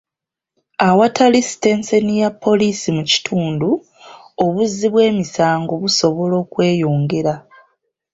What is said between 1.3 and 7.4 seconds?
sitenseni ya poliisi mu kitundu, obuzzi bw'emisango busobola okweyongera.